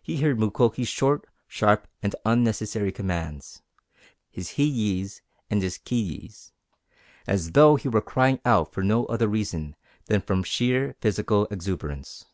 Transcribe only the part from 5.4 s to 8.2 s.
and his ki yi's, as though he were